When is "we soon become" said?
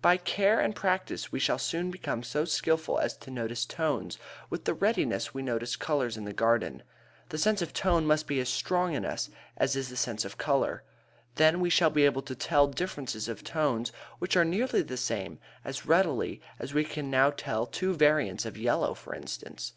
1.30-2.22